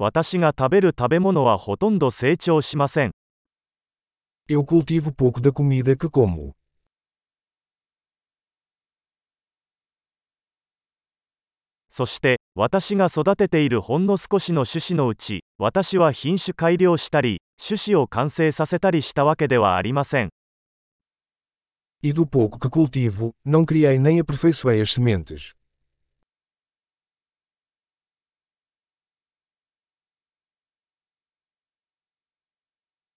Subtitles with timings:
[0.00, 3.10] 私が食べる食べ物はほとんど成長しません。
[4.48, 6.54] Eu cultivo pouco da comida que como.
[11.88, 20.28] そして、私が育てているほんの少しの種子のうち、私は品種改良したり、種子を完成させたりしたわけではありません。
[22.04, 25.57] E do pouco que cultivo, não criei nem aperfeiçoei as sementes.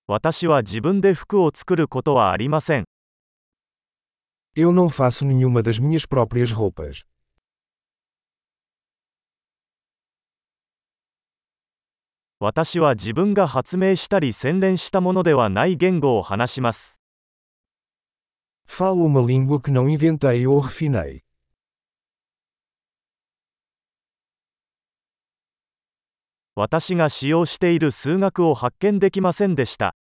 [0.08, 2.86] 私は自分で服を作ることはありません。
[4.55, 7.05] Eu não faço nenhuma das minhas próprias roupas.
[12.40, 16.99] 私は自分が発明したり洗練したものではない言語を話します。
[18.68, 21.22] Falo uma língua que não inventei ou refinei.
[26.54, 29.96] 私が使用している数学を発見できませんでした。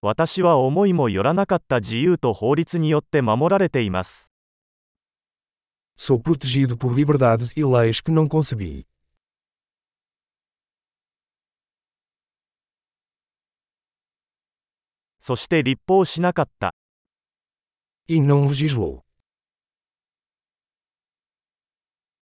[0.00, 4.32] 私は思いもよらなかった自由と法律によって守られています。
[15.18, 16.74] そして立法しなかった。
[18.08, 19.02] E não legislou.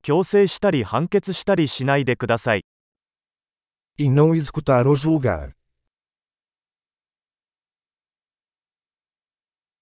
[0.03, 2.64] 強制したり判決したりしないでください。
[3.98, 5.55] E não executar ou julgar.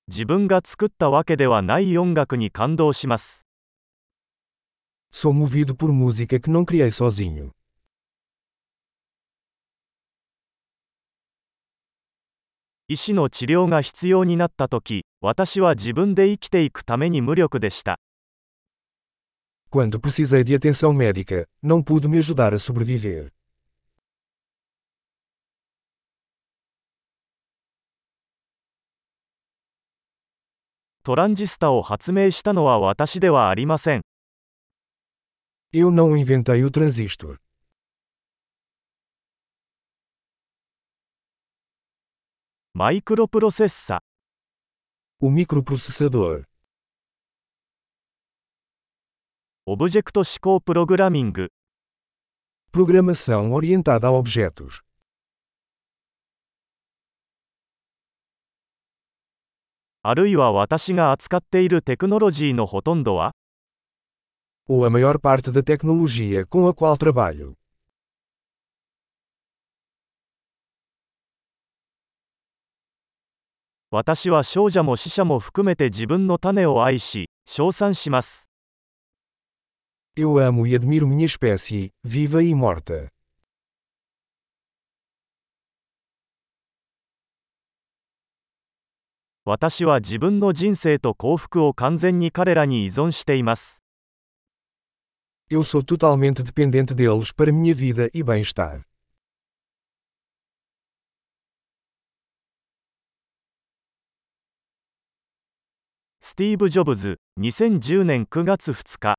[0.06, 3.48] 自分が作ったわけではない音楽に感動します。
[5.12, 7.50] Sou movido por música que não criei sozinho.
[12.90, 18.00] 医師の治療が必要になったとき、私は自分で生きていくために無力でした。
[19.70, 23.30] Quando precisei de atenção médica, não pude me ajudar a sobreviver.
[31.02, 34.00] トランジスタを発明したのは私ではありません。
[35.74, 37.36] Eu não inventei o transistor.
[42.80, 43.98] Microprocessa.
[45.20, 46.44] O microprocessador.
[49.66, 51.48] Objeto 思考 Programming.
[52.70, 54.80] Programação orientada a objetos.
[64.68, 67.56] Ou a maior parte da tecnologia com a qual trabalho.
[73.90, 78.50] 私は少女も死者も含めて自分の種を愛し、称賛します。
[80.14, 83.08] Eu amo e admiro minha espécie, viva e morta.
[89.46, 93.82] 私は自分の人生と幸福を完全に彼らに依存しています。
[95.50, 98.87] Eu sou totalmente dependente deles para minha vida e bem-estar.
[106.30, 109.14] スティーブ・ジョブズ、2010年9月2日。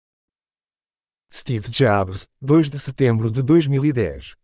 [1.34, 4.39] Steve Jobs, 2 de setembro de 2010.